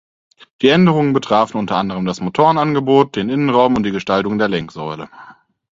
[0.63, 5.09] Die Änderungen betrafen unter anderem das Motorenangebot, den Innenraum und die Gestaltung der Lenksäule.